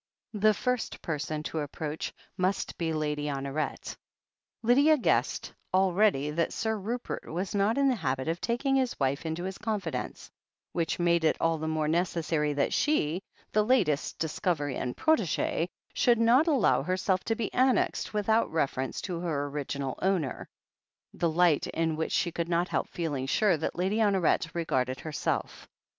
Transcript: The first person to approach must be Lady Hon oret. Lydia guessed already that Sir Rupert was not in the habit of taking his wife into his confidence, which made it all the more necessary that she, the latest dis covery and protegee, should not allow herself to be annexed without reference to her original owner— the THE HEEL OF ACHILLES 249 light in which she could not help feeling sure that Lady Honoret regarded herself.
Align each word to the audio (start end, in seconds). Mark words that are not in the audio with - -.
The 0.33 0.55
first 0.55 1.03
person 1.03 1.43
to 1.43 1.59
approach 1.59 2.11
must 2.35 2.75
be 2.79 2.91
Lady 2.91 3.29
Hon 3.29 3.43
oret. 3.43 3.95
Lydia 4.63 4.97
guessed 4.97 5.53
already 5.75 6.31
that 6.31 6.51
Sir 6.51 6.75
Rupert 6.75 7.31
was 7.31 7.53
not 7.53 7.77
in 7.77 7.87
the 7.87 7.93
habit 7.97 8.27
of 8.27 8.41
taking 8.41 8.75
his 8.75 8.99
wife 8.99 9.27
into 9.27 9.43
his 9.43 9.59
confidence, 9.59 10.31
which 10.71 10.97
made 10.97 11.23
it 11.23 11.37
all 11.39 11.59
the 11.59 11.67
more 11.67 11.87
necessary 11.87 12.51
that 12.53 12.73
she, 12.73 13.21
the 13.51 13.63
latest 13.63 14.17
dis 14.17 14.39
covery 14.39 14.75
and 14.75 14.97
protegee, 14.97 15.67
should 15.93 16.17
not 16.17 16.47
allow 16.47 16.81
herself 16.81 17.23
to 17.25 17.35
be 17.35 17.53
annexed 17.53 18.11
without 18.11 18.51
reference 18.51 19.01
to 19.01 19.19
her 19.19 19.45
original 19.49 19.99
owner— 20.01 20.49
the 21.13 21.19
THE 21.19 21.27
HEEL 21.27 21.29
OF 21.29 21.35
ACHILLES 21.35 21.61
249 21.65 21.91
light 21.91 21.91
in 21.91 21.95
which 21.95 22.11
she 22.11 22.31
could 22.31 22.49
not 22.49 22.69
help 22.69 22.87
feeling 22.87 23.27
sure 23.27 23.55
that 23.55 23.75
Lady 23.75 23.97
Honoret 23.97 24.49
regarded 24.55 25.01
herself. 25.01 25.67